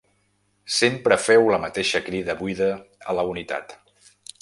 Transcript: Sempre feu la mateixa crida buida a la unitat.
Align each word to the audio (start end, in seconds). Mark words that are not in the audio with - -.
Sempre 0.77 1.17
feu 1.27 1.45
la 1.55 1.61
mateixa 1.67 2.03
crida 2.09 2.37
buida 2.43 2.73
a 3.11 3.19
la 3.21 3.31
unitat. 3.37 3.81